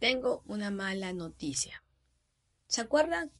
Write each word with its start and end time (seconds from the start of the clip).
tengo 0.00 0.42
una 0.46 0.70
mala 0.70 1.12
noticia. 1.12 1.84
¿Se 2.66 2.80
acuerdan 2.80 3.30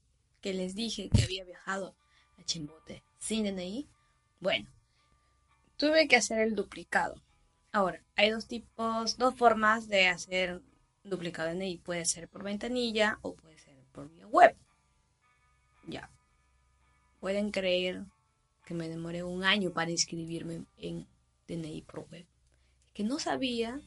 que 0.40 0.52
les 0.52 0.74
dije 0.74 1.08
que 1.08 1.24
había 1.24 1.44
viajado 1.44 1.96
a 2.38 2.44
Chimbote 2.44 3.02
sin 3.18 3.44
DNI? 3.44 3.88
Bueno, 4.40 4.68
tuve 5.76 6.06
que 6.06 6.16
hacer 6.16 6.40
el 6.40 6.54
duplicado. 6.54 7.20
Ahora, 7.72 8.04
hay 8.14 8.30
dos 8.30 8.46
tipos, 8.46 9.16
dos 9.16 9.34
formas 9.34 9.88
de 9.88 10.08
hacer 10.08 10.60
duplicado 11.02 11.48
de 11.48 11.54
DNI. 11.54 11.78
Puede 11.78 12.04
ser 12.04 12.28
por 12.28 12.44
ventanilla 12.44 13.18
o 13.22 13.34
puede 13.34 13.58
ser 13.58 13.82
por 13.92 14.10
vía 14.10 14.26
web. 14.26 14.54
Ya. 15.86 16.10
Pueden 17.20 17.52
creer 17.52 18.04
que 18.66 18.74
me 18.74 18.88
demoré 18.88 19.22
un 19.22 19.44
año 19.44 19.72
para 19.72 19.90
inscribirme 19.90 20.66
en 20.76 21.06
DNI 21.48 21.82
por 21.82 22.00
web. 22.10 22.26
Que 22.92 23.02
no 23.02 23.18
sabía 23.18 23.80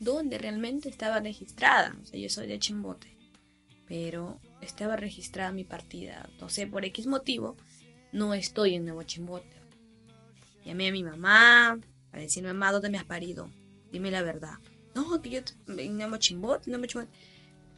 dónde 0.00 0.38
realmente 0.38 0.88
estaba 0.88 1.20
registrada. 1.20 1.96
O 2.02 2.04
sea, 2.04 2.18
yo 2.18 2.28
soy 2.28 2.48
de 2.48 2.58
Chimbote, 2.58 3.16
pero 3.86 4.40
estaba 4.60 4.96
registrada 4.96 5.52
mi 5.52 5.64
partida. 5.64 6.28
No 6.40 6.48
sé, 6.48 6.66
por 6.66 6.84
X 6.84 7.06
motivo, 7.06 7.56
no 8.12 8.34
estoy 8.34 8.74
en 8.74 8.84
Nuevo 8.84 9.04
Chimbote. 9.04 9.60
Llamé 10.64 10.88
a 10.88 10.92
mi 10.92 11.04
mamá 11.04 11.78
para 12.10 12.22
decirme, 12.22 12.52
mamá, 12.52 12.72
¿dónde 12.72 12.90
me 12.90 12.98
has 12.98 13.04
parido? 13.04 13.48
Dime 13.92 14.10
la 14.10 14.22
verdad. 14.22 14.54
No, 14.94 15.22
que 15.22 15.30
yo 15.30 15.40
en 15.68 15.96
Nuevo 15.96 16.16
Chimbote, 16.16 16.70
Nuevo 16.70 16.86
Chimbote. 16.86 17.12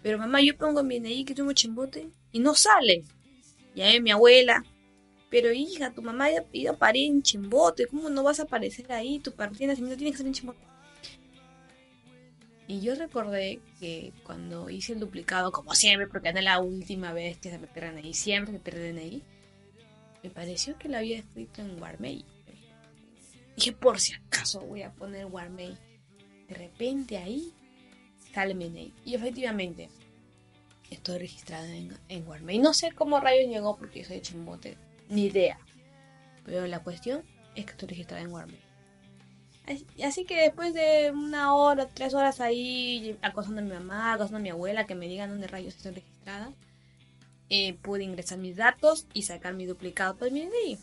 Pero 0.03 0.19
mamá, 0.19 0.41
yo 0.41 0.57
pongo 0.57 0.83
mi 0.83 0.99
DNI 0.99 1.25
que 1.25 1.35
Nuevo 1.35 1.53
Chimbote 1.53 2.11
y 2.33 2.41
no 2.41 2.55
sale. 2.55 3.05
Llamé 3.75 3.99
a 3.99 4.01
mi 4.01 4.11
abuela. 4.11 4.65
Pero 5.31 5.51
hija, 5.51 5.93
tu 5.93 6.03
mamá 6.03 6.27
ha 6.27 6.45
ido 6.53 6.73
a 6.73 6.77
parir 6.77 7.11
en 7.11 7.23
Chimbote. 7.23 7.87
¿Cómo 7.87 8.11
no 8.11 8.23
vas 8.23 8.39
a 8.39 8.43
aparecer 8.43 8.93
ahí? 8.93 9.19
Tu 9.19 9.33
partida 9.33 9.61
de 9.61 9.67
nacimiento 9.69 9.97
tiene 9.97 10.11
que 10.11 10.19
ser 10.19 10.27
en 10.27 10.35
Chimbote. 10.35 10.73
Y 12.73 12.81
yo 12.81 12.95
recordé 12.95 13.61
que 13.81 14.15
cuando 14.25 14.71
hice 14.71 14.95
el 14.95 15.01
duplicado, 15.01 15.53
como 15.53 15.75
siempre, 15.75 16.07
porque 16.07 16.31
era 16.31 16.41
la 16.41 16.59
última 16.59 17.13
vez 17.13 17.37
que 17.37 17.51
se 17.51 17.59
me 17.59 17.67
pierden 17.67 17.99
ahí, 17.99 18.15
siempre 18.15 18.55
se 18.55 18.61
pierden 18.61 18.97
ahí, 18.97 19.23
me 20.23 20.31
pareció 20.31 20.79
que 20.79 20.89
lo 20.89 20.97
había 20.97 21.19
escrito 21.19 21.61
en 21.61 21.79
Warmay. 21.79 22.25
Dije, 23.57 23.73
por 23.73 24.01
si 24.01 24.15
acaso 24.15 24.63
voy 24.63 24.81
a 24.81 24.91
poner 24.91 25.27
Warmay. 25.27 25.77
De 26.49 26.55
repente 26.55 27.19
ahí 27.19 27.53
sale 28.33 28.55
Menei. 28.55 28.95
Y 29.05 29.17
efectivamente, 29.17 29.91
estoy 30.91 31.19
registrada 31.19 31.69
en, 31.69 31.93
en 32.09 32.27
Warmay. 32.27 32.59
No 32.59 32.73
sé 32.73 32.93
cómo 32.93 33.21
rayos 33.21 33.51
llegó 33.51 33.77
porque 33.77 34.03
soy 34.03 34.23
Chimbote, 34.23 34.79
ni 35.11 35.27
idea. 35.27 35.59
Pero 36.47 36.67
la 36.67 36.83
cuestión 36.83 37.23
es 37.55 37.67
que 37.67 37.73
estoy 37.73 37.91
registrada 37.91 38.23
en 38.23 38.33
Warmay. 38.33 38.62
Así 40.05 40.25
que 40.25 40.41
después 40.41 40.75
de 40.75 41.13
una 41.13 41.55
hora, 41.55 41.87
tres 41.87 42.15
horas 42.15 42.41
ahí 42.41 43.17
acosando 43.23 43.61
a 43.61 43.65
mi 43.65 43.71
mamá, 43.71 44.13
acosando 44.13 44.39
a 44.39 44.41
mi 44.41 44.51
abuela, 44.51 44.87
que 44.87 44.95
me 44.95 45.07
digan 45.07 45.31
dónde 45.31 45.47
rayos 45.47 45.77
estoy 45.77 45.93
registrada, 45.93 46.53
eh, 47.49 47.75
pude 47.75 48.03
ingresar 48.03 48.39
mis 48.39 48.57
datos 48.57 49.07
y 49.15 49.23
sacar 49.23 49.55
mi 49.55 49.67
duplicado 49.67 50.17
para 50.17 50.31
mi 50.31 50.41
DNI. 50.41 50.79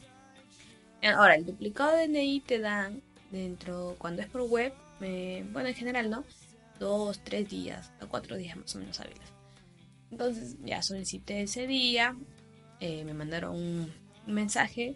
Ahora, 1.13 1.35
el 1.35 1.45
duplicado 1.45 1.95
de 1.97 2.07
DNI 2.07 2.39
te 2.41 2.59
dan 2.59 3.01
dentro, 3.31 3.95
cuando 3.99 4.21
es 4.21 4.29
por 4.29 4.43
web, 4.43 4.73
bueno, 4.99 5.67
en 5.67 5.75
general, 5.75 6.09
¿no? 6.09 6.23
Dos, 6.79 7.19
tres 7.23 7.49
días, 7.49 7.91
o 8.01 8.07
cuatro 8.07 8.37
días 8.37 8.55
más 8.55 8.73
o 8.75 8.79
menos 8.79 8.99
hábiles. 8.99 9.27
Entonces 10.11 10.55
ya 10.63 10.81
solicité 10.81 11.41
ese 11.41 11.67
día, 11.67 12.15
eh, 12.79 13.03
me 13.03 13.13
mandaron 13.13 13.55
un 13.55 13.93
mensaje 14.25 14.95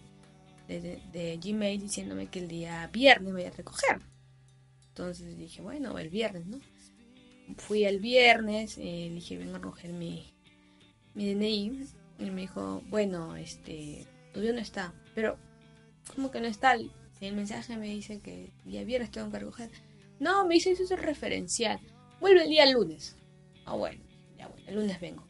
de, 0.67 1.39
Gmail 1.41 1.81
diciéndome 1.81 2.27
que 2.27 2.39
el 2.39 2.47
día 2.47 2.89
viernes 2.91 3.33
voy 3.33 3.43
a 3.43 3.51
recoger. 3.51 4.01
Entonces 4.89 5.37
dije, 5.37 5.61
bueno, 5.61 5.97
el 5.97 6.09
viernes, 6.09 6.45
¿no? 6.45 6.59
Fui 7.57 7.83
el 7.83 7.99
viernes, 7.99 8.77
eh, 8.77 9.09
dije, 9.13 9.37
vengo 9.37 9.55
a 9.55 9.59
recoger 9.59 9.91
mi, 9.91 10.33
mi 11.13 11.33
DNI. 11.33 11.87
Y 12.19 12.29
me 12.29 12.41
dijo, 12.41 12.81
bueno, 12.89 13.35
este, 13.35 14.05
todavía 14.31 14.53
no 14.53 14.59
está. 14.59 14.93
Pero, 15.15 15.37
¿cómo 16.15 16.31
que 16.31 16.39
no 16.39 16.47
está? 16.47 16.75
El 16.75 17.35
mensaje 17.35 17.75
me 17.75 17.87
dice 17.87 18.19
que 18.19 18.53
el 18.65 18.71
día 18.71 18.83
viernes 18.83 19.11
tengo 19.11 19.31
que 19.31 19.39
recoger. 19.39 19.71
No, 20.19 20.45
me 20.45 20.55
dice, 20.55 20.71
eso 20.71 20.83
es 20.83 21.01
referencial. 21.01 21.79
Vuelve 22.19 22.43
el 22.43 22.49
día 22.49 22.71
lunes. 22.71 23.17
Ah, 23.65 23.75
bueno, 23.75 24.01
ya 24.37 24.47
bueno, 24.47 24.63
el 24.67 24.75
lunes 24.75 24.99
vengo. 25.01 25.25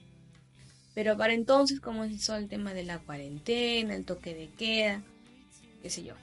Pero 0.94 1.18
para 1.18 1.34
entonces, 1.34 1.80
como 1.80 2.04
es 2.04 2.30
el 2.30 2.48
tema 2.48 2.74
de 2.74 2.84
la 2.84 3.00
cuarentena, 3.00 3.96
el 3.96 4.06
toque 4.06 4.36
de 4.36 4.50
queda, 4.50 5.04
qué 5.84 5.90
sé 5.90 6.04
yo. 6.04 6.16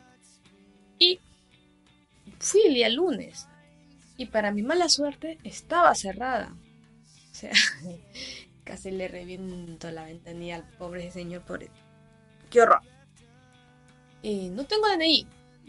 Y 0.99 1.21
fui 2.41 2.63
el 2.67 2.75
día 2.75 2.89
lunes. 2.89 3.47
Y 4.17 4.27
para 4.27 4.53
mi 4.53 4.63
mala 4.63 4.89
suerte 4.89 5.39
estaba 5.45 5.95
cerrada. 5.95 6.57
O 7.31 7.35
sea, 7.35 7.53
casi 8.65 8.91
le 8.91 9.07
reviento 9.07 9.91
la 9.91 10.05
ventanilla 10.05 10.57
al 10.57 10.69
pobre 10.79 11.11
señor, 11.11 11.43
pobre. 11.43 11.71
¡Qué 12.51 12.63
horror! 12.63 12.81
Y 14.23 14.49
no 14.49 14.65
tengo 14.65 14.89
DNI. 14.89 15.27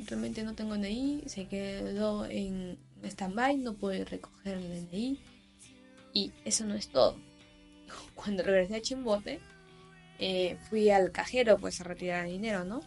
Realmente 0.08 0.44
no 0.44 0.56
tengo 0.56 0.76
DNI. 0.76 1.24
Se 1.28 1.48
quedó 1.48 2.26
en 2.26 2.80
stand-by. 3.04 3.58
No 3.58 3.76
pude 3.76 4.04
recoger 4.06 4.58
el 4.58 4.88
DNI. 4.90 5.20
Y 6.14 6.32
eso 6.46 6.66
no 6.66 6.76
es 6.76 6.90
todo. 6.90 7.18
Cuando 8.16 8.44
regresé 8.44 8.78
a 8.78 8.82
Chimbote, 8.82 9.40
eh, 10.20 10.58
fui 10.70 10.90
al 10.90 11.12
cajero 11.12 11.58
pues 11.58 11.80
a 11.82 11.84
retirar 11.84 12.26
dinero, 12.26 12.64
¿no? 12.64 12.82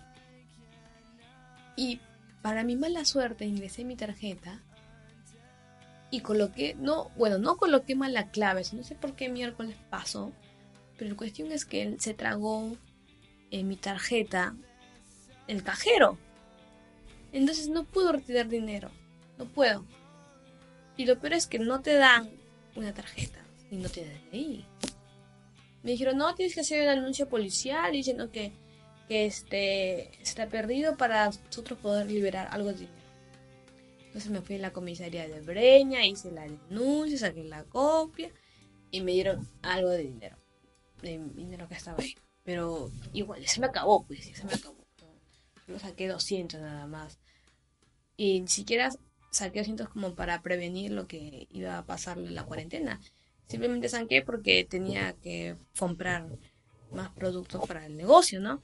Y 1.76 2.00
para 2.42 2.64
mi 2.64 2.76
mala 2.76 3.04
suerte 3.04 3.46
ingresé 3.46 3.84
mi 3.84 3.96
tarjeta 3.96 4.62
y 6.10 6.20
coloqué, 6.20 6.76
no, 6.78 7.10
bueno, 7.16 7.38
no 7.38 7.56
coloqué 7.56 7.94
mal 7.94 8.12
la 8.12 8.30
clave, 8.30 8.62
no 8.72 8.84
sé 8.84 8.94
por 8.94 9.16
qué 9.16 9.28
miércoles 9.28 9.76
pasó, 9.90 10.32
pero 10.96 11.10
la 11.10 11.16
cuestión 11.16 11.50
es 11.50 11.64
que 11.64 11.82
él 11.82 12.00
se 12.00 12.14
tragó 12.14 12.76
mi 13.50 13.76
tarjeta 13.76 14.56
el 15.46 15.62
cajero. 15.62 16.18
Entonces 17.32 17.68
no 17.68 17.84
puedo 17.84 18.12
retirar 18.12 18.48
dinero, 18.48 18.90
no 19.38 19.46
puedo. 19.46 19.84
Y 20.96 21.06
lo 21.06 21.18
peor 21.18 21.34
es 21.34 21.46
que 21.46 21.58
no 21.58 21.80
te 21.80 21.94
dan 21.94 22.30
una 22.76 22.94
tarjeta 22.94 23.44
y 23.70 23.76
no 23.76 23.88
te 23.88 24.06
dan 24.06 24.20
ahí. 24.32 24.64
Me 25.82 25.92
dijeron, 25.92 26.16
no, 26.16 26.34
tienes 26.34 26.54
que 26.54 26.62
hacer 26.62 26.82
un 26.84 26.98
anuncio 26.98 27.28
policial 27.28 27.92
diciendo 27.92 28.30
que 28.30 28.52
que 29.08 29.26
este, 29.26 30.10
está 30.22 30.48
perdido 30.48 30.96
para 30.96 31.26
nosotros 31.26 31.78
poder 31.78 32.10
liberar 32.10 32.48
algo 32.50 32.68
de 32.68 32.80
dinero. 32.80 33.04
Entonces 34.06 34.30
me 34.30 34.42
fui 34.42 34.56
a 34.56 34.60
la 34.60 34.72
comisaría 34.72 35.26
de 35.26 35.40
Breña, 35.40 36.06
hice 36.06 36.30
la 36.30 36.42
denuncia, 36.42 37.18
saqué 37.18 37.42
la 37.44 37.64
copia 37.64 38.30
y 38.90 39.00
me 39.00 39.12
dieron 39.12 39.48
algo 39.62 39.90
de 39.90 40.04
dinero. 40.04 40.36
De 41.02 41.18
dinero 41.34 41.66
que 41.68 41.74
estaba 41.74 42.00
ahí. 42.00 42.14
Pero 42.44 42.92
igual, 43.12 43.44
se 43.46 43.60
me 43.60 43.66
acabó, 43.66 44.06
pues, 44.06 44.24
se 44.24 44.44
me 44.44 44.54
acabó. 44.54 44.76
Yo 45.66 45.78
saqué 45.78 46.06
200 46.06 46.60
nada 46.60 46.86
más. 46.86 47.18
Y 48.16 48.40
ni 48.42 48.48
siquiera 48.48 48.90
saqué 49.30 49.60
200 49.60 49.88
como 49.88 50.14
para 50.14 50.42
prevenir 50.42 50.92
lo 50.92 51.08
que 51.08 51.48
iba 51.50 51.78
a 51.78 51.84
pasar 51.84 52.18
en 52.18 52.34
la 52.34 52.44
cuarentena. 52.44 53.00
Simplemente 53.48 53.88
saqué 53.88 54.22
porque 54.22 54.64
tenía 54.64 55.14
que 55.14 55.56
comprar 55.78 56.28
más 56.92 57.10
productos 57.10 57.66
para 57.66 57.86
el 57.86 57.96
negocio, 57.96 58.40
¿no? 58.40 58.62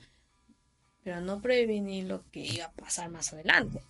Pero 1.02 1.20
no 1.20 1.40
prevenir 1.40 2.06
lo 2.06 2.22
que 2.30 2.40
iba 2.40 2.66
a 2.66 2.72
pasar 2.72 3.10
más 3.10 3.32
adelante. 3.32 3.82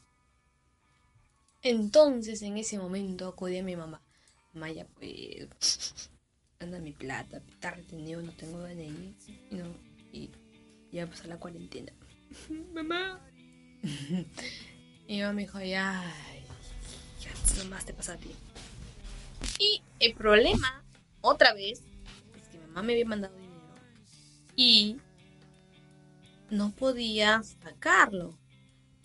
Entonces, 1.62 2.41
en 2.43 2.57
ese 2.57 2.79
momento, 2.79 3.29
acudí 3.29 3.59
a 3.59 3.62
mi 3.62 3.77
mamá. 3.77 4.01
Maya, 4.55 4.87
pues, 4.95 6.11
anda 6.59 6.79
mi 6.79 6.93
plata, 6.93 7.43
está 7.49 7.73
retenido, 7.73 8.23
no 8.23 8.33
tengo 8.33 8.59
DNI. 8.59 9.15
No, 9.51 9.75
y 10.12 10.31
ya 10.93 11.07
pasó 11.07 11.27
la 11.29 11.39
cuarentena. 11.39 11.93
mamá. 12.75 13.21
y 13.83 15.15
mi 15.15 15.21
mamá 15.21 15.33
me 15.33 15.43
dijo, 15.43 15.61
ya, 15.61 16.03
ya, 17.21 17.65
más 17.65 17.85
te 17.85 17.93
pasa 17.93 18.15
a 18.15 18.17
ti. 18.17 18.31
Y 19.59 19.83
el 19.99 20.15
problema, 20.15 20.83
otra 21.21 21.53
vez, 21.55 21.83
es 22.41 22.49
que 22.49 22.59
mamá 22.59 22.83
me 22.83 22.93
había 22.93 23.07
mandado 23.07 23.35
dinero 23.37 23.51
y 24.57 24.99
no 26.50 26.70
podía 26.73 27.43
sacarlo. 27.43 28.37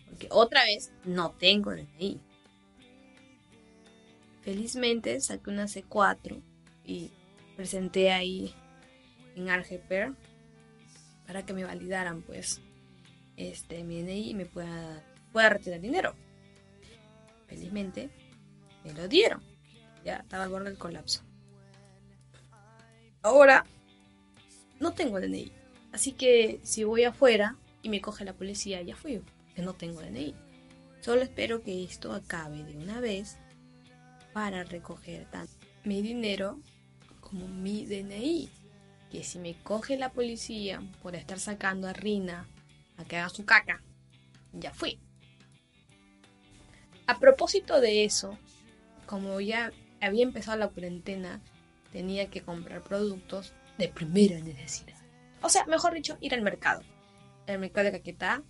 Porque 0.05 0.27
otra 0.31 0.63
vez 0.63 0.91
no 1.03 1.31
tengo 1.31 1.71
DNI. 1.71 2.21
Felizmente 4.41 5.19
saqué 5.21 5.49
una 5.49 5.65
C4 5.65 6.41
y 6.85 7.11
presenté 7.55 8.11
ahí 8.11 8.53
en 9.35 9.49
Argeper 9.49 10.13
para 11.25 11.45
que 11.45 11.53
me 11.53 11.63
validaran 11.63 12.21
pues 12.21 12.61
este 13.37 13.83
mi 13.83 14.01
DNI 14.03 14.29
y 14.29 14.33
me 14.35 14.45
pueda, 14.45 15.03
pueda 15.31 15.49
retirar 15.49 15.81
dinero. 15.81 16.13
Felizmente 17.47 18.09
me 18.83 18.93
lo 18.93 19.07
dieron. 19.07 19.41
Ya 20.03 20.17
estaba 20.17 20.43
al 20.43 20.49
borde 20.49 20.69
del 20.69 20.77
colapso. 20.77 21.21
Ahora 23.23 23.65
no 24.79 24.93
tengo 24.93 25.19
DNI. 25.19 25.64
Así 25.95 26.11
que 26.11 26.59
si 26.63 26.83
voy 26.83 27.05
afuera 27.05 27.55
y 27.81 27.87
me 27.87 28.01
coge 28.01 28.25
la 28.25 28.33
policía, 28.33 28.81
ya 28.81 28.97
fui, 28.97 29.21
que 29.55 29.61
no 29.61 29.75
tengo 29.75 30.01
DNI. 30.01 30.35
Solo 30.99 31.21
espero 31.21 31.63
que 31.63 31.85
esto 31.85 32.11
acabe 32.11 32.65
de 32.65 32.75
una 32.75 32.99
vez 32.99 33.37
para 34.33 34.65
recoger 34.65 35.25
tanto 35.31 35.53
mi 35.85 36.01
dinero 36.01 36.59
como 37.21 37.47
mi 37.47 37.85
DNI. 37.85 38.49
Que 39.09 39.23
si 39.23 39.39
me 39.39 39.55
coge 39.63 39.97
la 39.97 40.11
policía 40.11 40.83
por 41.01 41.15
estar 41.15 41.39
sacando 41.39 41.87
a 41.87 41.93
Rina 41.93 42.45
a 42.97 43.05
que 43.05 43.15
haga 43.15 43.29
su 43.29 43.45
caca, 43.45 43.81
ya 44.51 44.73
fui. 44.73 44.99
A 47.07 47.19
propósito 47.19 47.79
de 47.79 48.03
eso, 48.03 48.37
como 49.05 49.39
ya 49.39 49.71
había 50.01 50.23
empezado 50.23 50.57
la 50.57 50.67
cuarentena, 50.67 51.39
tenía 51.93 52.29
que 52.29 52.41
comprar 52.41 52.83
productos 52.83 53.53
de 53.77 53.87
primera 53.87 54.41
necesidad. 54.41 54.94
O 55.45 55.49
sea, 55.49 55.63
mejor 55.67 55.93
dicho, 55.93 56.17
ir 56.21 56.33
al 56.33 56.41
mercado. 56.41 56.81
El 57.45 57.59
mercado 57.59 57.85
de 57.85 57.91
Caquetá, 57.91 58.41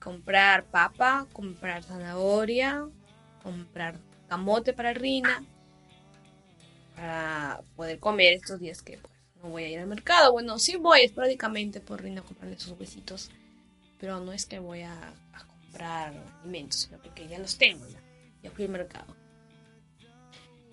comprar 0.00 0.64
papa, 0.64 1.28
comprar 1.32 1.84
zanahoria, 1.84 2.88
comprar 3.44 4.00
camote 4.28 4.72
para 4.72 4.92
Rina, 4.92 5.44
para 6.96 7.62
poder 7.76 8.00
comer 8.00 8.32
estos 8.32 8.58
días 8.58 8.82
que 8.82 8.98
pues, 8.98 9.14
no 9.40 9.50
voy 9.50 9.62
a 9.62 9.68
ir 9.68 9.78
al 9.78 9.86
mercado. 9.86 10.32
Bueno, 10.32 10.58
sí 10.58 10.74
voy 10.74 11.02
esporádicamente 11.02 11.80
por 11.80 12.02
Rina 12.02 12.22
a 12.22 12.24
comprarle 12.24 12.58
sus 12.58 12.76
huesitos, 12.76 13.30
pero 14.00 14.18
no 14.18 14.32
es 14.32 14.44
que 14.44 14.58
voy 14.58 14.82
a, 14.82 15.14
comprar 15.46 16.12
alimentos, 16.40 16.80
sino 16.80 17.00
que 17.14 17.28
ya 17.28 17.38
los 17.38 17.56
tengo, 17.56 17.86
ya, 17.86 18.00
ya 18.42 18.50
fui 18.50 18.64
al 18.64 18.72
mercado. 18.72 19.14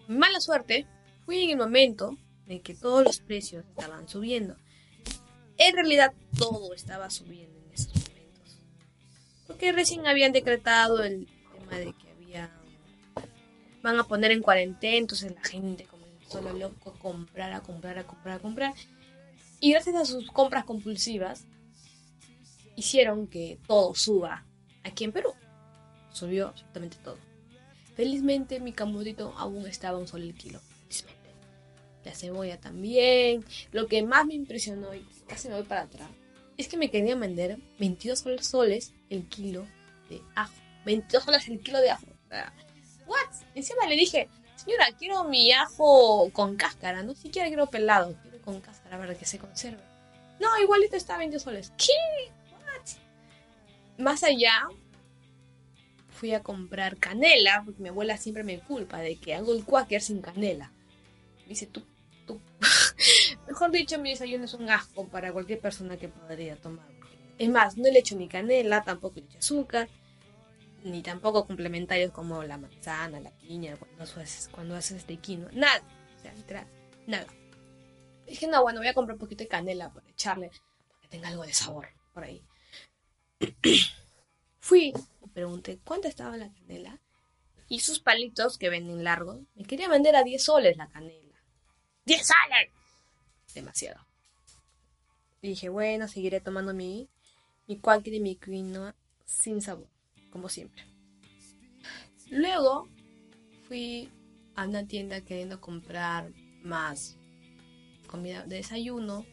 Mala 0.08 0.40
suerte, 0.40 0.88
fui 1.28 1.44
en 1.44 1.52
el 1.52 1.58
momento 1.58 2.18
de 2.48 2.60
que 2.60 2.74
todos 2.74 3.04
los 3.06 3.20
precios 3.20 3.64
estaban 3.68 4.10
subiendo. 4.10 4.58
En 5.60 5.76
realidad 5.76 6.14
todo 6.38 6.74
estaba 6.74 7.10
subiendo 7.10 7.60
en 7.60 7.74
esos 7.74 7.94
momentos. 7.94 8.58
Porque 9.46 9.72
recién 9.72 10.08
habían 10.08 10.32
decretado 10.32 11.04
el 11.04 11.28
tema 11.54 11.78
de 11.78 11.94
que 11.94 12.10
había 12.10 12.50
van 13.82 14.00
a 14.00 14.06
poner 14.06 14.32
en 14.32 14.42
cuarentena, 14.42 14.98
entonces 14.98 15.34
la 15.34 15.44
gente 15.44 15.86
comenzó 15.86 16.42
lo 16.42 16.54
loco 16.54 16.92
a 16.92 17.00
comprar, 17.00 17.54
a 17.54 17.62
comprar, 17.62 17.98
a 18.00 18.08
comprar, 18.08 18.38
a 18.38 18.40
comprar. 18.40 18.74
Y 19.60 19.72
gracias 19.72 19.96
a 19.96 20.06
sus 20.06 20.32
compras 20.32 20.64
compulsivas 20.66 21.46
hicieron 22.76 23.28
que 23.28 23.60
todo 23.68 23.94
suba 23.96 24.46
aquí 24.84 25.04
en 25.04 25.12
Perú. 25.12 25.34
Subió 26.12 26.48
absolutamente 26.48 26.98
todo. 27.04 27.18
Felizmente 27.96 28.62
mi 28.62 28.72
camudito 28.72 29.34
aún 29.38 29.68
estaba 29.68 29.98
un 29.98 30.08
solo 30.08 30.34
kilo. 30.34 30.62
Felizmente 30.88 31.19
la 32.04 32.14
cebolla 32.14 32.60
también. 32.60 33.46
Lo 33.72 33.88
que 33.88 34.04
más 34.04 34.26
me 34.26 34.34
impresionó, 34.34 34.94
y 34.94 35.06
casi 35.28 35.48
me 35.48 35.56
voy 35.56 35.64
para 35.64 35.82
atrás, 35.82 36.10
es 36.58 36.68
que 36.68 36.78
me 36.78 36.90
querían 36.90 37.20
vender 37.20 37.58
22 37.80 38.24
soles 38.42 38.94
el 39.10 39.28
kilo 39.28 39.66
de 40.10 40.22
ajo. 40.36 40.54
22 40.86 41.24
soles 41.24 41.48
el 41.48 41.60
kilo 41.62 41.80
de 41.80 41.92
ajo. 41.92 42.06
¿What? 43.08 43.46
Encima 43.56 43.88
le 43.88 43.96
dije, 43.96 44.30
señora, 44.56 44.88
quiero 44.98 45.24
mi 45.24 45.52
ajo 45.52 46.30
con 46.32 46.56
cáscara, 46.56 47.04
no 47.04 47.16
siquiera 47.16 47.48
quiero 47.48 47.68
pelado, 47.68 48.16
quiero 48.22 48.42
con 48.42 48.60
cáscara 48.62 48.98
para 48.98 49.16
que 49.16 49.26
se 49.26 49.40
conserve. 49.40 49.82
No, 50.40 50.58
igualito 50.62 50.96
está 50.96 51.18
22 51.18 51.42
soles. 51.42 51.74
¿Qué? 51.78 52.32
What? 52.52 52.88
Más 53.98 54.24
allá, 54.24 54.68
fui 56.10 56.34
a 56.34 56.44
comprar 56.44 56.98
canela, 56.98 57.62
porque 57.66 57.82
mi 57.82 57.90
abuela 57.90 58.18
siempre 58.18 58.44
me 58.44 58.60
culpa 58.60 59.00
de 59.00 59.16
que 59.16 59.34
hago 59.34 59.54
el 59.54 59.64
quaker 59.64 60.02
sin 60.02 60.22
canela. 60.22 60.74
Dice, 61.50 61.66
tú, 61.66 61.84
tú. 62.28 62.40
Mejor 63.48 63.72
dicho, 63.72 63.98
mi 63.98 64.12
desayuno 64.12 64.46
es 64.46 64.54
un 64.54 64.70
asco 64.70 65.08
para 65.08 65.34
cualquier 65.34 65.60
persona 65.60 65.98
que 65.98 66.08
podría 66.08 66.56
tomar. 66.56 66.88
Es 67.40 67.50
más, 67.50 67.76
no 67.76 67.90
le 67.90 68.00
echo 68.00 68.16
ni 68.16 68.28
canela, 68.28 68.84
tampoco 68.84 69.16
le 69.16 69.26
echo 69.26 69.40
azúcar, 69.40 69.90
ni 70.84 71.02
tampoco 71.02 71.48
complementarios 71.48 72.12
como 72.12 72.44
la 72.44 72.58
manzana, 72.58 73.20
la 73.20 73.32
piña, 73.32 73.76
cuando 73.78 74.04
haces, 74.04 74.50
cuando 74.52 74.76
haces 74.76 74.98
este 74.98 75.18
quinoa. 75.18 75.50
Nada. 75.54 75.82
O 76.18 76.22
sea, 76.22 76.34
literal, 76.34 76.68
nada. 77.08 77.26
Dije, 78.28 78.46
no, 78.46 78.62
bueno, 78.62 78.80
voy 78.80 78.88
a 78.88 78.94
comprar 78.94 79.16
un 79.16 79.20
poquito 79.20 79.44
de 79.44 79.48
canela 79.48 79.92
para 79.92 80.08
echarle, 80.08 80.52
para 80.88 81.02
que 81.02 81.08
tenga 81.08 81.30
algo 81.30 81.44
de 81.44 81.54
sabor 81.54 81.88
por 82.14 82.26
ahí. 82.26 82.44
Fui 84.60 84.94
y 85.26 85.30
pregunté, 85.30 85.80
¿cuánto 85.84 86.08
estaba 86.08 86.38
la 86.38 86.54
canela? 86.54 87.00
Y 87.68 87.80
sus 87.80 88.00
palitos 88.00 88.60
que 88.60 88.70
venden 88.70 89.04
largos, 89.04 89.40
me 89.56 89.64
quería 89.64 89.90
vender 89.90 90.16
a 90.16 90.24
10 90.24 90.44
soles 90.44 90.78
la 90.78 90.90
canela. 90.90 91.29
¡10 92.10 92.24
soles! 92.24 92.72
Demasiado. 93.54 94.04
dije, 95.44 95.70
bueno, 95.70 96.08
seguiré 96.08 96.42
tomando 96.42 96.74
mi, 96.74 97.08
mi 97.68 97.80
y 97.80 98.20
mi 98.20 98.36
quinoa 98.36 98.96
sin 99.26 99.62
sabor, 99.62 99.88
como 100.32 100.50
siempre. 100.50 100.84
Luego 102.32 102.90
fui 103.68 104.10
a 104.56 104.66
una 104.66 104.88
tienda 104.88 105.22
queriendo 105.22 105.62
comprar 105.62 106.32
más 106.64 107.16
comida 108.08 108.44
de 108.44 108.56
desayuno, 108.56 109.24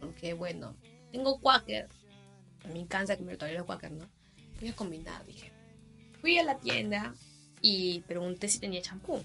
porque 0.00 0.32
bueno, 0.32 0.74
tengo 1.12 1.38
mí 2.66 2.80
me 2.82 2.86
cansa 2.88 3.16
comer 3.16 3.36
todavía 3.36 3.60
los 3.60 3.66
quaker, 3.66 3.92
¿no? 3.92 4.08
Voy 4.58 4.70
a 4.70 4.74
combinar, 4.74 5.24
dije. 5.24 5.52
Fui 6.20 6.36
a 6.36 6.42
la 6.42 6.58
tienda 6.58 7.14
y 7.60 8.00
pregunté 8.00 8.48
si 8.48 8.58
tenía 8.58 8.82
champú. 8.82 9.22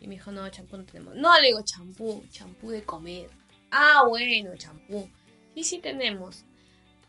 Y 0.00 0.08
me 0.08 0.14
dijo, 0.14 0.32
no, 0.32 0.48
champú 0.48 0.78
no 0.78 0.84
tenemos. 0.84 1.14
No, 1.14 1.38
le 1.40 1.48
digo 1.48 1.62
champú, 1.62 2.24
champú 2.30 2.70
de 2.70 2.82
comer. 2.82 3.28
Ah, 3.70 4.04
bueno, 4.08 4.56
champú. 4.56 5.08
Y 5.54 5.64
sí 5.64 5.78
tenemos. 5.78 6.44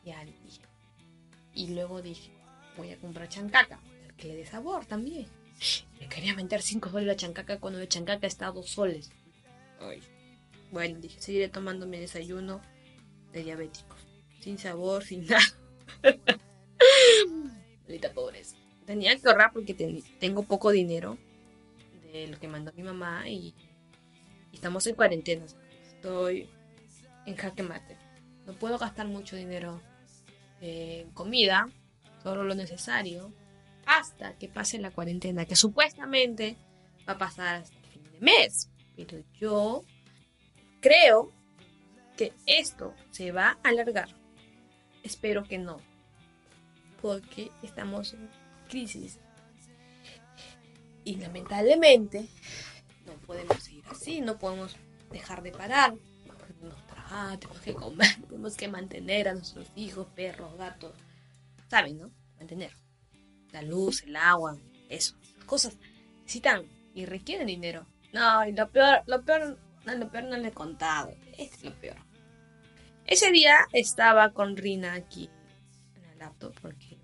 Ya. 0.04 0.26
Y 1.54 1.68
luego 1.74 2.02
dije, 2.02 2.32
voy 2.78 2.92
a 2.92 2.98
comprar 2.98 3.30
chancaca, 3.30 3.80
que 4.18 4.28
le 4.28 4.36
dé 4.36 4.46
sabor 4.46 4.86
también. 4.86 5.28
Le 6.00 6.08
quería 6.08 6.34
meter 6.34 6.64
5 6.64 6.90
soles 6.90 7.06
la 7.06 7.16
chancaca 7.16 7.60
cuando 7.60 7.78
la 7.78 7.88
chancaca 7.88 8.26
está 8.26 8.48
a 8.48 8.52
2 8.52 8.68
soles. 8.68 9.12
Ay. 9.80 10.02
Bueno, 10.72 11.00
dije, 11.00 11.22
seguiré 11.22 11.48
tomando 11.50 11.86
mi 11.86 12.00
desayuno 12.00 12.60
de 13.32 13.44
diabéticos. 13.44 14.00
Sin 14.40 14.58
sabor, 14.58 15.04
sin 15.04 15.28
nada. 15.28 15.44
Ahorita 17.88 18.12
pobreza. 18.14 18.56
Tenía 18.88 19.16
que 19.16 19.28
ahorrar 19.28 19.54
porque 19.54 19.76
tengo 20.20 20.42
poco 20.42 20.72
dinero 20.72 21.20
lo 22.14 22.40
que 22.40 22.48
mandó 22.48 22.72
mi 22.74 22.84
mamá 22.84 23.28
y, 23.30 23.54
estamos 24.52 24.86
en 24.88 24.96
cuarentena. 24.96 25.46
Estoy 25.84 26.50
en 27.26 27.36
jaque 27.36 27.64
mate. 27.64 27.98
No 28.46 28.54
puedo 28.54 28.78
gastar 28.78 29.08
mucho 29.08 29.36
dinero 29.36 29.82
en 30.60 31.10
comida, 31.12 31.70
solo 32.22 32.44
lo 32.44 32.56
necesario, 32.56 33.34
hasta 33.86 34.38
que 34.38 34.48
pase 34.48 34.80
la 34.80 34.92
cuarentena, 34.92 35.46
que 35.46 35.56
supuestamente 35.56 36.58
va 37.08 37.14
a 37.14 37.18
pasar 37.18 37.56
hasta 37.56 37.78
el 37.78 37.86
fin 37.86 38.04
de 38.12 38.20
mes. 38.20 38.70
Pero 38.96 39.24
yo 39.40 39.84
creo 40.82 41.32
que 42.18 42.34
esto 42.46 42.94
se 43.12 43.32
va 43.32 43.58
a 43.64 43.70
alargar. 43.70 44.10
Espero 45.04 45.44
que 45.44 45.58
no, 45.58 45.78
porque 47.02 47.52
estamos 47.64 48.14
en 48.14 48.30
crisis 48.70 49.20
y 51.04 51.16
lamentablemente 51.16 52.28
no 53.06 53.14
podemos 53.26 53.62
seguir 53.64 53.84
así, 53.90 54.22
no 54.22 54.38
podemos 54.38 54.76
dejar 55.12 55.42
de 55.42 55.52
parar. 55.52 55.96
Trabajar, 56.88 57.40
tenemos 57.40 57.62
que 57.62 57.74
comer, 57.74 58.22
tenemos 58.30 58.56
que 58.56 58.68
mantener 58.68 59.28
a 59.28 59.34
nuestros 59.34 59.72
hijos, 59.76 60.08
perros, 60.16 60.58
gatos. 60.58 60.94
¿Saben, 61.68 61.98
no? 61.98 62.12
Mantener. 62.38 62.72
La 63.52 63.62
luz, 63.62 64.04
el 64.04 64.16
agua, 64.16 64.58
eso. 64.90 65.16
cosas 65.46 65.78
necesitan 66.22 66.66
y 66.94 67.06
requieren 67.06 67.48
dinero. 67.48 67.86
No, 68.14 68.46
y 68.46 68.52
lo 68.54 68.70
peor, 68.70 69.04
lo 69.08 69.24
peor, 69.24 69.58
no, 69.86 69.96
lo 69.96 70.10
peor 70.12 70.26
no 70.26 70.38
le 70.38 70.50
he 70.50 70.54
contado. 70.54 71.10
Este 71.38 71.56
es 71.56 71.64
lo 71.64 71.74
peor. 71.80 71.98
Ese 73.06 73.32
día 73.32 73.56
estaba 73.74 74.32
con 74.32 74.56
Rina 74.56 74.94
aquí 74.94 75.30
en 75.96 76.02
la 76.04 76.26
laptop, 76.26 76.54
porque 76.62 76.98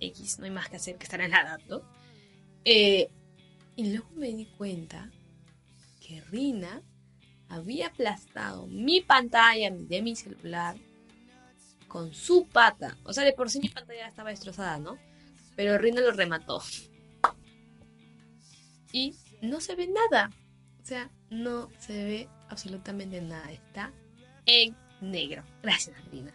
X, 0.00 0.38
no 0.38 0.44
hay 0.44 0.50
más 0.50 0.68
que 0.68 0.76
hacer 0.76 0.96
que 0.96 1.04
estar 1.04 1.20
en 1.20 1.32
la 1.32 1.42
laptop. 1.42 1.82
Eh, 2.68 3.08
y 3.76 3.92
luego 3.92 4.10
me 4.16 4.26
di 4.34 4.44
cuenta 4.44 5.08
que 6.00 6.20
Rina 6.22 6.82
había 7.48 7.86
aplastado 7.86 8.66
mi 8.66 9.00
pantalla 9.00 9.70
de 9.70 10.02
mi 10.02 10.16
celular 10.16 10.76
con 11.86 12.12
su 12.12 12.48
pata. 12.48 12.98
O 13.04 13.12
sea, 13.12 13.22
de 13.22 13.32
por 13.32 13.50
sí 13.50 13.60
mi 13.60 13.68
pantalla 13.68 14.08
estaba 14.08 14.30
destrozada, 14.30 14.78
¿no? 14.78 14.98
Pero 15.54 15.78
Rina 15.78 16.00
lo 16.00 16.10
remató. 16.10 16.60
Y 18.92 19.14
no 19.42 19.60
se 19.60 19.76
ve 19.76 19.86
nada. 19.86 20.32
O 20.82 20.84
sea, 20.84 21.10
no 21.30 21.70
se 21.78 22.04
ve 22.04 22.28
absolutamente 22.48 23.20
nada. 23.20 23.52
Está 23.52 23.92
en 24.44 24.76
negro. 25.00 25.44
Gracias, 25.62 25.96
Rina. 26.10 26.34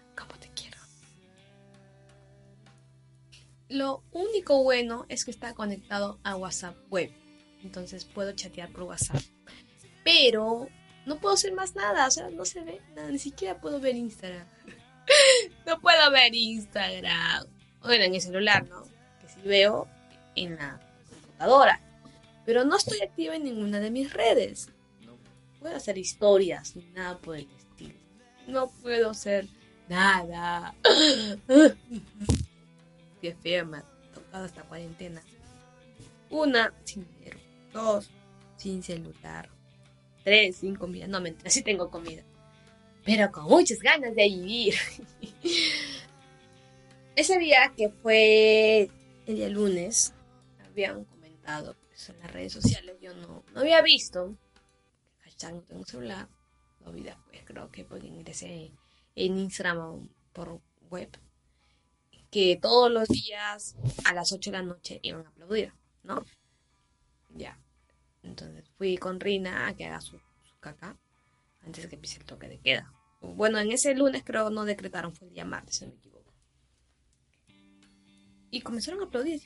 Lo 3.71 4.03
único 4.11 4.61
bueno 4.63 5.05
es 5.07 5.23
que 5.23 5.31
está 5.31 5.53
conectado 5.53 6.19
a 6.23 6.35
WhatsApp 6.35 6.75
web. 6.89 7.09
Entonces 7.63 8.03
puedo 8.03 8.33
chatear 8.33 8.69
por 8.69 8.83
WhatsApp. 8.83 9.21
Pero 10.03 10.67
no 11.05 11.19
puedo 11.19 11.35
hacer 11.35 11.53
más 11.53 11.73
nada. 11.73 12.05
O 12.05 12.11
sea, 12.11 12.29
no 12.29 12.43
se 12.43 12.61
ve 12.65 12.81
nada. 12.95 13.09
Ni 13.09 13.17
siquiera 13.17 13.61
puedo 13.61 13.79
ver 13.79 13.95
Instagram. 13.95 14.45
no 15.65 15.79
puedo 15.79 16.11
ver 16.11 16.35
Instagram. 16.35 17.47
Bueno, 17.81 18.03
en 18.03 18.13
el 18.13 18.19
celular, 18.19 18.67
¿no? 18.67 18.83
Que 19.21 19.29
sí 19.29 19.39
veo 19.45 19.87
en 20.35 20.57
la 20.57 20.77
computadora. 21.09 21.79
Pero 22.45 22.65
no 22.65 22.75
estoy 22.75 22.99
activa 23.01 23.37
en 23.37 23.45
ninguna 23.45 23.79
de 23.79 23.89
mis 23.89 24.11
redes. 24.11 24.67
No 25.05 25.17
puedo 25.61 25.77
hacer 25.77 25.97
historias 25.97 26.75
ni 26.75 26.83
nada 26.87 27.17
por 27.19 27.37
el 27.37 27.47
estilo. 27.57 27.95
No 28.47 28.67
puedo 28.67 29.11
hacer 29.11 29.47
nada. 29.87 30.75
Me 33.21 33.77
ha 33.77 33.83
tocado 34.13 34.45
esta 34.45 34.63
cuarentena. 34.63 35.21
Una, 36.29 36.73
sin 36.83 37.07
dinero. 37.07 37.39
Dos, 37.71 38.09
sin 38.57 38.81
celular. 38.81 39.49
Tres, 40.23 40.57
sin 40.57 40.75
comida. 40.75 41.07
No, 41.07 41.21
mentira, 41.21 41.49
sí 41.49 41.61
tengo 41.61 41.89
comida. 41.89 42.23
Pero 43.05 43.31
con 43.31 43.45
muchas 43.45 43.79
ganas 43.79 44.15
de 44.15 44.23
vivir. 44.23 44.75
Ese 47.15 47.37
día 47.37 47.73
que 47.75 47.89
fue 47.89 48.89
el 49.27 49.35
día 49.35 49.49
lunes, 49.49 50.13
habían 50.65 51.03
comentado 51.05 51.75
pues, 51.87 52.09
en 52.09 52.19
las 52.19 52.31
redes 52.31 52.53
sociales, 52.53 52.95
yo 53.01 53.13
no, 53.13 53.43
no 53.53 53.59
había 53.59 53.81
visto. 53.81 54.35
Hashtag 55.19 55.55
no 55.55 55.61
tengo 55.61 55.85
celular. 55.85 56.27
Lo 56.83 56.91
vi 56.91 57.03
después, 57.03 57.41
creo 57.45 57.69
que 57.71 57.83
porque 57.83 58.07
ingresé 58.07 58.71
en 59.15 59.37
Instagram 59.37 60.09
por 60.33 60.61
web. 60.89 61.09
Que 62.31 62.57
todos 62.59 62.89
los 62.89 63.07
días 63.07 63.75
a 64.05 64.13
las 64.13 64.31
8 64.31 64.51
de 64.51 64.57
la 64.57 64.63
noche 64.63 64.99
iban 65.03 65.25
a 65.25 65.29
aplaudir, 65.29 65.73
¿no? 66.03 66.25
Ya. 67.29 67.59
Entonces 68.23 68.69
fui 68.77 68.97
con 68.97 69.19
Rina 69.19 69.67
a 69.67 69.75
que 69.75 69.85
haga 69.85 70.01
su, 70.01 70.17
su 70.43 70.57
caca 70.59 70.97
antes 71.65 71.83
de 71.83 71.89
que 71.89 71.95
empiece 71.95 72.19
el 72.19 72.25
toque 72.25 72.47
de 72.47 72.59
queda. 72.59 72.91
Bueno, 73.21 73.59
en 73.59 73.71
ese 73.71 73.93
lunes 73.93 74.23
creo 74.25 74.49
no 74.49 74.65
decretaron, 74.65 75.13
fue 75.13 75.27
el 75.27 75.33
día 75.33 75.45
martes, 75.45 75.75
si 75.75 75.85
no 75.85 75.91
me 75.91 75.97
equivoco. 75.97 76.33
Y 78.49 78.61
comenzaron 78.61 79.01
a 79.01 79.05
aplaudir. 79.05 79.41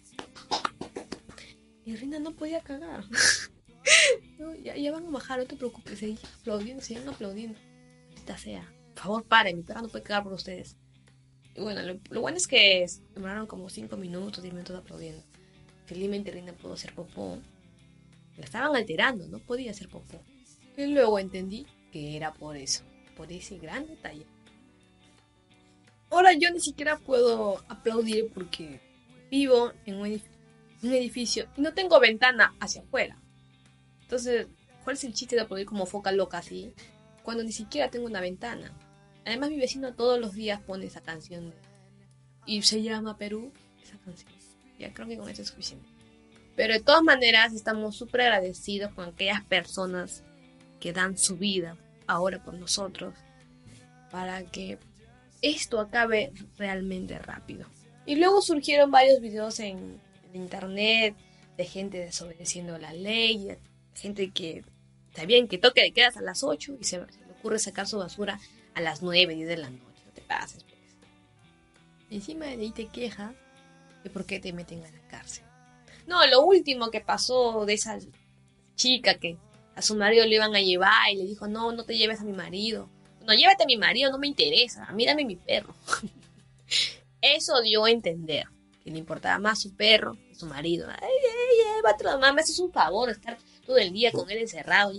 Y 1.84 1.96
Rina 1.96 2.20
no 2.20 2.32
podía 2.32 2.62
cagar. 2.62 3.04
ya, 4.63 4.75
ya, 4.75 4.92
van 4.92 5.06
a 5.06 5.10
bajar, 5.10 5.39
no 5.39 5.46
te 5.46 5.56
preocupes, 5.56 6.00
seguí 6.00 6.18
aplaudiendo, 6.39 6.82
siguen 6.82 7.08
aplaudiendo. 7.08 7.60
Esta 8.15 8.38
sea. 8.38 8.72
Por 8.96 9.04
favor, 9.04 9.24
paren, 9.25 9.58
mi 9.58 9.63
perra 9.63 9.82
no 9.82 9.89
puede 9.89 10.04
cagar 10.04 10.24
por 10.24 10.34
ustedes. 10.34 10.77
Y 11.56 11.62
bueno, 11.62 11.82
lo, 11.82 12.00
lo 12.10 12.22
bueno 12.22 12.38
es 12.38 12.48
que 12.48 12.86
demoraron 13.14 13.48
como 13.48 13.70
5 13.70 13.96
minutos, 13.98 14.42
10 14.44 14.54
minutos 14.54 14.78
aplaudiendo. 14.78 15.24
Felizmente 15.86 16.32
Rina 16.32 16.54
pudo 16.54 16.74
hacer 16.74 16.94
popó. 16.94 17.38
La 18.38 18.44
estaban 18.44 18.76
alterando, 18.76 19.28
no 19.28 19.40
podía 19.40 19.72
hacer 19.72 19.88
popó. 19.88 20.20
Y 20.78 20.88
luego 20.88 21.20
entendí 21.20 21.66
que 21.92 22.18
era 22.18 22.34
por 22.34 22.58
eso, 22.58 22.84
por 23.16 23.32
ese 23.32 23.58
gran 23.58 23.88
detalle. 23.88 24.26
Ahora 26.10 26.34
yo 26.34 26.52
ni 26.52 26.60
siquiera 26.60 26.98
puedo 26.98 27.64
aplaudir 27.68 28.32
porque 28.34 28.80
vivo 29.32 29.72
en 29.86 29.96
un 29.96 30.06
edificio, 30.08 30.32
un 30.84 30.94
edificio 30.94 31.48
y 31.58 31.62
no 31.62 31.74
tengo 31.74 32.00
ventana 32.00 32.54
hacia 32.60 32.82
afuera. 32.82 33.18
Entonces, 34.02 34.48
¿cuál 34.84 34.96
es 34.96 35.04
el 35.04 35.14
chiste 35.14 35.36
de 35.36 35.42
aplaudir 35.42 35.66
como 35.66 35.86
foca 35.86 36.12
loca 36.12 36.38
así? 36.38 36.74
Cuando 37.24 37.44
ni 37.44 37.52
siquiera 37.52 37.90
tengo 37.90 38.06
una 38.06 38.22
ventana. 38.22 38.72
Además, 39.25 39.50
mi 39.50 39.58
vecino 39.58 39.94
todos 39.94 40.20
los 40.20 40.34
días 40.34 40.62
pone 40.62 40.86
esa 40.86 41.01
canción. 41.01 41.53
Y 42.46 42.62
se 42.62 42.84
llama 42.84 43.17
Perú, 43.17 43.51
esa 43.84 43.98
canción. 43.98 44.32
Ya 44.77 44.94
creo 44.94 45.08
que 45.08 45.17
con 45.17 45.29
eso 45.29 45.41
es 45.41 45.48
suficiente. 45.50 45.88
Pero 46.55 46.74
de 46.74 46.79
todas 46.79 47.03
maneras, 47.03 47.53
estamos 47.53 47.98
súper 47.98 48.22
agradecidos 48.22 48.94
con 48.94 49.10
aquellas 49.10 49.44
personas 49.44 50.24
que 50.79 50.94
dan 50.94 51.17
su 51.17 51.38
vida 51.38 51.77
ahora 52.08 52.44
por 52.44 52.53
nosotros 52.53 53.13
para 54.12 54.44
que 54.46 54.77
esto 55.41 55.79
acabe 55.79 56.32
realmente 56.58 57.17
rápido. 57.20 57.65
Y 58.05 58.15
luego 58.15 58.41
surgieron 58.41 58.91
varios 58.91 59.20
videos 59.20 59.60
en, 59.60 60.00
en 60.32 60.41
internet 60.41 61.15
de 61.58 61.65
gente 61.65 61.98
desobedeciendo 61.98 62.77
la 62.77 62.94
ley, 62.94 63.58
gente 63.96 64.32
que 64.32 64.63
está 65.10 65.25
bien 65.25 65.48
que 65.48 65.58
toque 65.58 65.82
de 65.82 65.91
quedas 65.91 66.17
a 66.17 66.22
las 66.22 66.44
8 66.44 66.77
y 66.79 66.84
se, 66.84 66.98
se, 66.98 67.25
le 67.25 67.32
ocurre 67.32 67.60
sacar 67.60 67.88
su 67.88 67.98
basura 67.98 68.39
a 68.75 68.82
las 68.82 69.01
9, 69.01 69.34
10 69.36 69.48
de 69.48 69.58
la 69.58 69.70
noche. 69.70 70.03
No 70.05 70.12
te 70.13 70.22
pases, 70.22 70.63
pues. 70.63 70.75
Encima 72.12 72.46
de 72.46 72.51
ahí 72.53 72.72
te 72.72 72.88
quejas 72.88 73.34
de 74.03 74.10
por 74.10 74.25
qué 74.25 74.39
te 74.39 74.53
meten 74.53 74.84
a 74.84 74.91
la 74.91 75.08
cárcel. 75.08 75.44
No, 76.05 76.25
lo 76.27 76.41
último 76.41 76.91
que 76.91 77.01
pasó 77.01 77.65
de 77.65 77.74
esa 77.74 77.98
chica 78.75 79.15
que 79.15 79.38
a 79.75 79.82
su 79.82 79.96
marido 79.96 80.25
le 80.25 80.36
iban 80.36 80.55
a 80.55 80.62
llevar 80.62 81.12
y 81.12 81.15
le 81.15 81.25
dijo, 81.25 81.48
no, 81.48 81.72
no 81.72 81.84
te 81.84 81.98
lleves 81.98 82.22
a 82.22 82.24
mi 82.24 82.34
marido. 82.34 82.89
No, 83.25 83.34
llévate 83.34 83.63
a 83.63 83.65
mi 83.65 83.77
marido, 83.77 84.12
no 84.12 84.20
me 84.20 84.27
interesa. 84.27 84.86
A 84.86 84.94
mí 84.94 85.05
dame 85.05 85.25
mi 85.25 85.36
perro. 85.36 85.74
Eso 87.22 87.62
dio 87.62 87.86
a 87.86 87.89
entender 87.89 88.46
que 88.84 88.91
le 88.91 89.00
importaba 89.00 89.39
más 89.39 89.62
su 89.62 89.75
perro 89.75 90.15
que 90.29 90.36
su 90.36 90.46
marido. 90.46 90.88
Ay, 90.88 90.98
ay, 91.01 91.75
llévatelo, 91.75 92.12
mamá, 92.12 92.34
me 92.34 92.41
haces 92.41 92.60
un 92.60 92.72
favor 92.72 93.10
estar 93.10 93.38
todo 93.65 93.77
el 93.77 93.91
día 93.91 94.12
con 94.12 94.29
él 94.29 94.38
encerrado. 94.38 94.94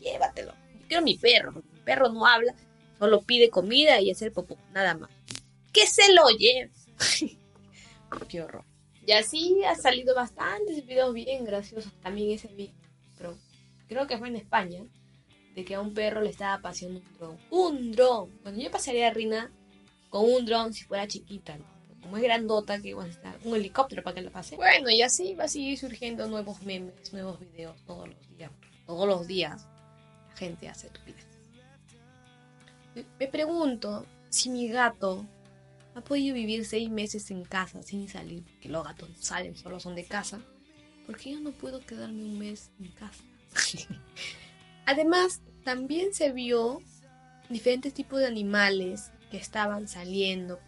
Llévatelo. 0.00 0.52
Yo 0.80 0.88
quiero 0.88 1.02
mi 1.04 1.16
perro, 1.16 1.52
porque 1.52 1.68
mi 1.72 1.80
perro 1.80 2.08
no 2.08 2.26
habla, 2.26 2.54
solo 3.02 3.22
pide 3.22 3.50
comida 3.50 4.00
y 4.00 4.12
hacer 4.12 4.32
popó, 4.32 4.56
nada 4.72 4.94
más. 4.94 5.10
Que 5.72 5.88
se 5.88 6.14
lo 6.14 6.28
lleve. 6.38 6.70
Qué 8.28 8.40
horror. 8.40 8.64
Y 9.04 9.10
así 9.10 9.64
ha 9.64 9.74
salido 9.74 10.14
bastantes 10.14 10.86
videos 10.86 11.12
bien 11.12 11.44
graciosos. 11.44 11.92
También 12.00 12.30
ese 12.30 12.46
video, 12.46 13.36
creo 13.88 14.06
que 14.06 14.18
fue 14.18 14.28
en 14.28 14.36
España, 14.36 14.84
de 15.56 15.64
que 15.64 15.74
a 15.74 15.80
un 15.80 15.94
perro 15.94 16.20
le 16.20 16.30
estaba 16.30 16.62
paseando 16.62 17.00
un 17.00 17.18
dron. 17.18 17.38
¡Un 17.50 17.90
dron! 17.90 18.40
Bueno, 18.44 18.62
yo 18.62 18.70
pasaría 18.70 19.08
a 19.08 19.10
Rina 19.10 19.50
con 20.08 20.32
un 20.32 20.46
dron 20.46 20.72
si 20.72 20.84
fuera 20.84 21.08
chiquita, 21.08 21.56
¿no? 21.56 21.64
Como 22.02 22.18
es 22.18 22.22
grandota, 22.22 22.80
que 22.80 22.90
igual 22.90 23.10
está 23.10 23.36
un 23.42 23.56
helicóptero 23.56 24.04
para 24.04 24.14
que 24.14 24.22
la 24.22 24.30
pase. 24.30 24.54
Bueno, 24.54 24.90
y 24.90 25.02
así 25.02 25.34
va 25.34 25.44
a 25.44 25.48
seguir 25.48 25.76
surgiendo 25.76 26.28
nuevos 26.28 26.62
memes, 26.62 27.12
nuevos 27.12 27.40
videos 27.40 27.84
todos 27.84 28.08
los 28.08 28.36
días. 28.36 28.52
Todos 28.86 29.08
los 29.08 29.26
días 29.26 29.66
la 30.28 30.36
gente 30.36 30.68
hace 30.68 30.86
estupidez. 30.86 31.26
Me, 31.26 31.31
me 33.18 33.28
pregunto 33.28 34.06
si 34.28 34.50
mi 34.50 34.68
gato 34.68 35.26
ha 35.94 36.00
podido 36.00 36.34
vivir 36.34 36.64
seis 36.64 36.90
meses 36.90 37.30
en 37.30 37.44
casa 37.44 37.82
sin 37.82 38.08
salir, 38.08 38.42
porque 38.44 38.68
los 38.68 38.84
gatos 38.84 39.10
salen, 39.18 39.56
solo 39.56 39.80
son 39.80 39.94
de 39.94 40.04
casa. 40.04 40.40
porque 41.06 41.32
yo 41.32 41.40
no 41.40 41.52
puedo 41.52 41.80
quedarme 41.80 42.22
un 42.22 42.38
mes 42.38 42.70
en 42.80 42.88
casa? 42.92 43.22
Además, 44.86 45.40
también 45.64 46.14
se 46.14 46.32
vio 46.32 46.80
diferentes 47.48 47.92
tipos 47.92 48.20
de 48.20 48.26
animales 48.26 49.10
que 49.30 49.36
estaban 49.36 49.88
saliendo. 49.88 50.58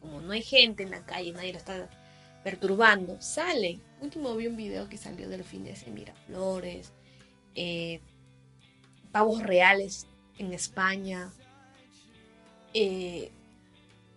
Como 0.00 0.20
no 0.20 0.32
hay 0.32 0.42
gente 0.42 0.82
en 0.82 0.90
la 0.90 1.04
calle, 1.04 1.32
nadie 1.32 1.52
lo 1.52 1.58
está 1.58 1.88
perturbando, 2.42 3.20
salen. 3.20 3.80
Último 4.00 4.34
vi 4.36 4.48
un 4.48 4.56
video 4.56 4.88
que 4.88 4.98
salió 4.98 5.28
del 5.28 5.44
fin 5.44 5.64
de 5.64 5.74
Miraflores, 5.90 6.92
eh, 7.54 8.00
pavos 9.12 9.42
reales 9.42 10.06
en 10.38 10.52
España. 10.52 11.32
Eh, 12.74 13.30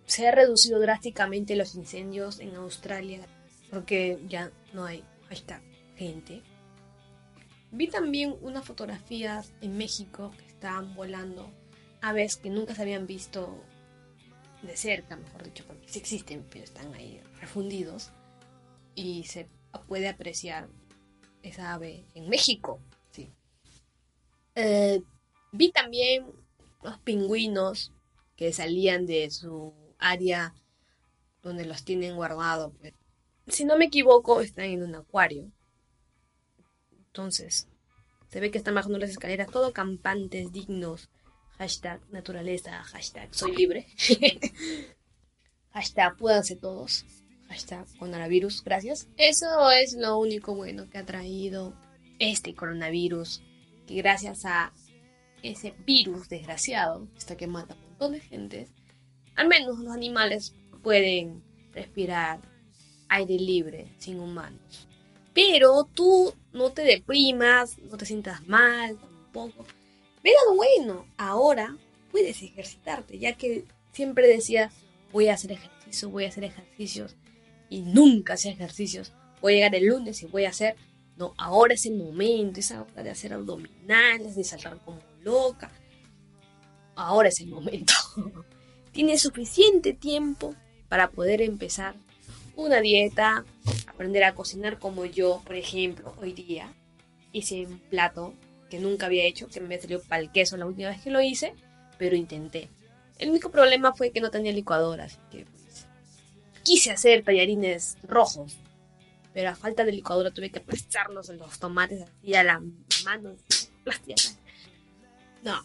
se 0.06 0.28
ha 0.28 0.32
reducido 0.32 0.80
drásticamente 0.80 1.56
los 1.56 1.76
incendios 1.76 2.40
en 2.40 2.56
Australia 2.56 3.28
porque 3.70 4.20
ya 4.28 4.52
no 4.74 4.86
hay 4.86 5.04
hashtag 5.30 5.62
gente. 5.96 6.42
Vi 7.72 7.88
también 7.88 8.36
unas 8.42 8.66
fotografías 8.66 9.54
en 9.62 9.78
México 9.78 10.32
que 10.38 10.46
estaban 10.46 10.96
volando 10.96 11.52
aves 12.02 12.38
que 12.38 12.50
nunca 12.50 12.74
se 12.74 12.82
habían 12.82 13.08
visto 13.08 13.62
de 14.62 14.76
cerca, 14.78 15.16
mejor 15.16 15.44
dicho, 15.44 15.66
porque 15.68 15.88
sí 15.88 16.00
existen, 16.00 16.46
pero 16.50 16.64
están 16.64 16.94
ahí 16.94 17.22
refundidos. 17.40 18.12
Y 18.96 19.26
se 19.26 19.50
puede 19.88 20.08
apreciar 20.08 20.70
esa 21.44 21.74
ave 21.74 22.06
en 22.16 22.30
México. 22.30 22.80
Sí. 23.12 23.30
Eh, 24.56 25.02
vi 25.52 25.72
también 25.72 26.26
los 26.82 26.98
pingüinos 27.00 27.94
que 28.38 28.54
salían 28.54 29.06
de 29.06 29.30
su 29.32 29.74
área 29.98 30.54
donde 31.42 31.66
los 31.66 31.84
tienen 31.84 32.16
guardados. 32.16 32.72
Pues. 32.80 32.94
Si 33.48 33.66
no 33.66 33.78
me 33.78 33.86
equivoco, 33.86 34.40
están 34.40 34.66
en 34.66 34.84
un 34.84 34.96
acuario. 34.96 35.52
Entonces, 37.08 37.68
se 38.30 38.40
ve 38.40 38.52
que 38.52 38.60
están 38.60 38.76
bajando 38.76 39.00
las 39.00 39.10
escaleras, 39.10 39.50
todo 39.50 39.74
campantes, 39.74 40.52
dignos. 40.52 41.10
Hashtag 41.58 42.00
naturaleza, 42.12 42.84
hashtag 42.84 43.34
soy 43.34 43.56
libre. 43.56 43.88
hashtag 45.72 46.16
puédanse 46.18 46.56
todos. 46.56 47.06
Hashtag 47.50 47.88
coronavirus, 47.98 48.64
gracias. 48.64 49.08
Eso 49.18 49.72
es 49.72 49.94
lo 49.94 50.20
único 50.20 50.54
bueno 50.54 50.88
que 50.92 51.00
ha 51.00 51.06
traído 51.06 51.74
este 52.20 52.54
coronavirus. 52.54 53.42
Que 53.88 53.96
gracias 53.96 54.46
a 54.46 54.74
ese 55.42 55.74
virus 55.86 56.30
desgraciado, 56.30 57.08
está 57.16 57.36
que 57.36 57.48
mata 57.48 57.76
montón 57.98 58.14
de 58.14 58.20
gente, 58.20 58.68
al 59.36 59.48
menos 59.48 59.80
los 59.80 59.92
animales 59.92 60.54
pueden 60.84 61.42
respirar 61.74 62.40
aire 63.10 63.36
libre, 63.40 63.88
sin 63.98 64.20
humanos. 64.20 64.88
Pero 65.34 65.88
tú 65.94 66.34
no 66.54 66.72
te 66.72 66.84
deprimas, 66.84 67.78
no 67.80 67.98
te 67.98 68.06
sientas 68.06 68.48
mal 68.48 68.98
tampoco. 68.98 69.66
Ve 70.24 70.32
lo 70.48 70.56
bueno, 70.56 71.08
ahora 71.18 71.76
puedes 72.12 72.42
ejercitarte, 72.44 73.18
ya 73.18 73.34
que 73.34 73.66
siempre 73.92 74.28
decías, 74.28 74.74
voy 75.12 75.30
a 75.30 75.34
hacer 75.34 75.54
ejercicio, 75.54 76.10
voy 76.10 76.26
a 76.26 76.30
hacer 76.30 76.44
ejercicios, 76.44 77.16
y 77.70 77.82
nunca 77.82 78.34
hacía 78.34 78.52
ejercicios. 78.52 79.14
Voy 79.42 79.54
a 79.54 79.56
llegar 79.56 79.76
el 79.76 79.88
lunes 79.88 80.22
y 80.22 80.28
voy 80.28 80.46
a 80.46 80.50
hacer, 80.50 80.76
no, 81.16 81.34
ahora 81.38 81.74
es 81.74 81.86
el 81.86 81.96
momento, 81.96 82.60
es 82.60 82.72
hora 82.72 83.04
de 83.04 83.10
hacer 83.10 83.34
abdominales, 83.34 84.36
de 84.36 84.44
saltar 84.44 84.80
como 84.84 85.00
loca. 85.24 85.72
Ahora 86.98 87.30
es 87.30 87.40
el 87.40 87.48
momento. 87.48 87.94
Tienes 88.92 89.22
suficiente 89.22 89.94
tiempo 89.94 90.56
para 90.90 91.12
poder 91.12 91.42
empezar 91.42 91.96
una 92.56 92.82
dieta, 92.82 93.46
aprender 93.86 94.24
a 94.24 94.34
cocinar 94.34 94.80
como 94.80 95.06
yo, 95.06 95.42
por 95.46 95.56
ejemplo, 95.56 96.16
hoy 96.20 96.34
día 96.34 96.74
hice 97.32 97.68
un 97.68 97.78
plato 97.78 98.34
que 98.70 98.80
nunca 98.80 99.06
había 99.06 99.26
hecho, 99.26 99.48
que 99.48 99.62
me 99.62 99.80
salió 99.80 100.02
para 100.02 100.22
el 100.22 100.32
queso 100.32 100.58
la 100.58 100.66
última 100.66 100.90
vez 100.90 101.02
que 101.02 101.12
lo 101.12 101.22
hice, 101.22 101.54
pero 102.00 102.16
intenté. 102.16 102.68
El 103.20 103.30
único 103.30 103.52
problema 103.52 103.94
fue 103.94 104.12
que 104.12 104.20
no 104.20 104.32
tenía 104.32 104.52
licuadora, 104.52 105.06
así 105.06 105.18
que 105.32 105.46
pues, 105.46 105.86
quise 106.64 106.90
hacer 106.92 107.24
tallarines 107.24 107.98
rojos, 108.04 108.58
pero 109.34 109.52
a 109.52 109.56
falta 109.56 109.86
de 109.86 109.92
licuadora 109.92 110.32
tuve 110.32 110.50
que 110.50 110.60
aplastarlos 110.60 111.30
los 111.30 111.60
tomates 111.60 112.02
así 112.02 112.34
a 112.34 112.44
la 112.44 112.62
mano, 113.04 113.36
No, 115.44 115.64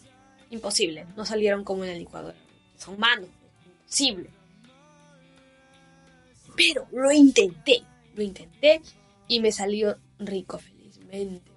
imposible, 0.52 1.06
no 1.16 1.24
salieron 1.24 1.64
como 1.64 1.84
en 1.84 1.90
la 1.90 1.96
licuadora. 1.96 2.36
Son 2.76 2.98
manos, 2.98 3.28
imposible. 3.82 4.30
Pero 6.54 6.86
lo 6.92 7.10
intenté, 7.10 7.82
lo 8.14 8.22
intenté 8.22 8.82
y 9.26 9.40
me 9.40 9.50
salió 9.50 9.96
rico 10.18 10.58
felizmente. 10.58 11.50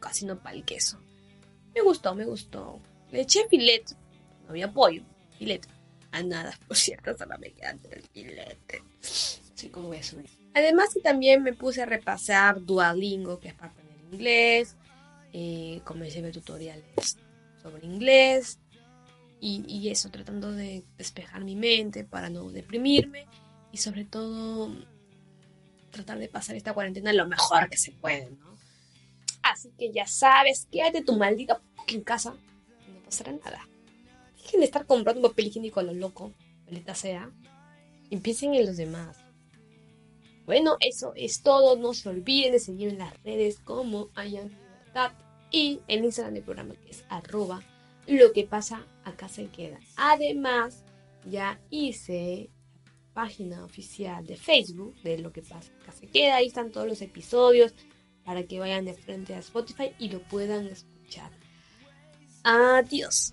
Casi 0.00 0.24
no 0.24 0.38
para 0.38 0.54
el 0.54 0.64
queso. 0.64 0.98
Me 1.74 1.80
gustó, 1.80 2.14
me 2.14 2.24
gustó. 2.24 2.80
Le 3.10 3.22
eché 3.22 3.48
filet, 3.48 3.84
no 4.44 4.50
había 4.50 4.72
pollo, 4.72 5.02
filet. 5.38 5.66
A 6.12 6.22
nada, 6.22 6.56
por 6.68 6.76
cierto, 6.76 7.16
solo 7.16 7.36
me 7.38 7.50
queda 7.50 7.76
el 7.90 8.02
filete. 8.12 8.82
Así 9.02 9.68
como 9.70 9.92
eso. 9.92 10.16
Además 10.54 10.90
también 11.02 11.42
me 11.42 11.52
puse 11.52 11.82
a 11.82 11.86
repasar 11.86 12.64
Duolingo, 12.64 13.40
que 13.40 13.48
es 13.48 13.54
para 13.54 13.72
aprender 13.72 13.96
inglés. 14.12 14.76
Eh, 15.32 15.80
comencé 15.84 16.20
a 16.20 16.22
ver 16.22 16.32
tutoriales 16.32 17.18
sobre 17.64 17.86
inglés. 17.86 18.60
Y, 19.40 19.90
eso, 19.90 20.08
tratando 20.08 20.52
de 20.52 20.84
despejar 20.96 21.44
mi 21.44 21.54
mente 21.54 22.02
para 22.02 22.30
no 22.30 22.50
deprimirme 22.50 23.26
y 23.72 23.76
sobre 23.76 24.06
todo 24.06 24.74
tratar 25.90 26.18
de 26.18 26.28
pasar 26.28 26.56
esta 26.56 26.72
cuarentena 26.72 27.12
lo 27.12 27.28
mejor 27.28 27.68
que 27.68 27.76
se 27.76 27.92
puede, 27.92 28.30
¿no? 28.30 28.56
Así 29.42 29.70
que 29.78 29.92
ya 29.92 30.06
sabes, 30.06 30.66
quédate 30.72 31.02
tu 31.02 31.16
maldita 31.16 31.60
en 31.88 32.00
casa 32.00 32.30
no 32.30 33.02
pasará 33.04 33.32
nada. 33.32 33.68
Dejen 34.38 34.60
de 34.60 34.66
estar 34.66 34.86
comprando 34.86 35.28
papel 35.28 35.48
higiénico 35.48 35.80
a 35.80 35.82
lo 35.82 35.92
loco, 35.92 36.32
maldita 36.64 36.94
sea. 36.94 37.30
Y 38.08 38.14
empiecen 38.14 38.54
en 38.54 38.64
los 38.64 38.78
demás. 38.78 39.18
Bueno, 40.46 40.78
eso 40.80 41.12
es 41.16 41.42
todo. 41.42 41.76
No 41.76 41.92
se 41.92 42.08
olviden 42.08 42.52
de 42.52 42.60
seguir 42.60 42.88
en 42.88 42.98
las 42.98 43.22
redes 43.22 43.58
como 43.58 44.08
Hayan 44.14 44.48
Libertad 44.48 45.12
y 45.54 45.80
en 45.86 46.04
Instagram 46.04 46.34
del 46.34 46.42
programa 46.42 46.74
que 46.74 46.90
es 46.90 47.04
arroba 47.08 47.62
lo 48.08 48.32
que 48.32 48.42
pasa 48.42 48.84
acá 49.04 49.28
se 49.28 49.46
queda. 49.46 49.78
Además, 49.96 50.82
ya 51.30 51.60
hice 51.70 52.50
página 53.12 53.64
oficial 53.64 54.26
de 54.26 54.36
Facebook 54.36 54.96
de 55.04 55.18
lo 55.18 55.32
que 55.32 55.42
pasa 55.42 55.72
acá 55.80 55.92
se 55.92 56.08
queda. 56.08 56.36
Ahí 56.36 56.48
están 56.48 56.72
todos 56.72 56.88
los 56.88 57.00
episodios 57.02 57.72
para 58.24 58.42
que 58.42 58.58
vayan 58.58 58.84
de 58.84 58.94
frente 58.94 59.32
a 59.32 59.38
Spotify 59.38 59.92
y 60.00 60.08
lo 60.08 60.20
puedan 60.22 60.66
escuchar. 60.66 61.30
Adiós. 62.42 63.32